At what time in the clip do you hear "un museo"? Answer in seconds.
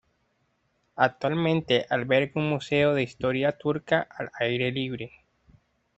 2.41-2.95